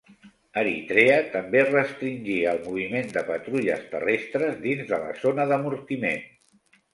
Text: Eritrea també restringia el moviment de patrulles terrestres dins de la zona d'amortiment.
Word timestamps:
Eritrea 0.59 1.17
també 1.33 1.59
restringia 1.67 2.53
el 2.57 2.61
moviment 2.63 3.13
de 3.19 3.23
patrulles 3.27 3.85
terrestres 3.93 4.57
dins 4.65 4.91
de 4.93 5.01
la 5.05 5.13
zona 5.21 5.47
d'amortiment. 5.53 6.27